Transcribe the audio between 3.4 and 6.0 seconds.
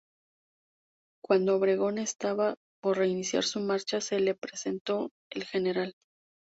su marcha, se le presentó el Gral.